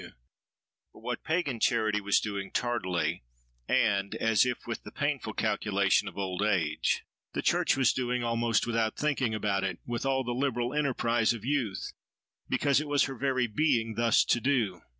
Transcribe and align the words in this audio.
But 0.95 1.01
what 1.01 1.23
pagan 1.23 1.59
charity 1.59 2.01
was 2.01 2.19
doing 2.19 2.49
tardily, 2.49 3.21
and 3.67 4.15
as 4.15 4.47
if 4.47 4.65
with 4.65 4.81
the 4.81 4.91
painful 4.91 5.33
calculation 5.33 6.07
of 6.07 6.17
old 6.17 6.41
age, 6.41 7.03
the 7.33 7.43
church 7.43 7.77
was 7.77 7.93
doing, 7.93 8.23
almost 8.23 8.65
without 8.65 8.95
thinking 8.97 9.35
about 9.35 9.63
it, 9.63 9.77
with 9.85 10.03
all 10.03 10.23
the 10.23 10.31
liberal 10.31 10.73
enterprise 10.73 11.33
of 11.33 11.45
youth, 11.45 11.93
because 12.49 12.81
it 12.81 12.87
was 12.87 13.03
her 13.03 13.15
very 13.15 13.45
being 13.45 13.93
thus 13.93 14.25
to 14.25 14.41
do. 14.41 14.81